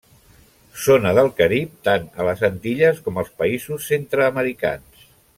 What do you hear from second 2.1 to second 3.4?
a les Antilles com als